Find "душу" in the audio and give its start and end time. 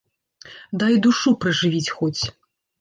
1.05-1.29